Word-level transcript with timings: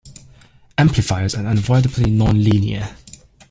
Amplifiers 0.79 1.35
are 1.35 1.45
unavoidably 1.45 2.09
non-linear. 2.09 2.95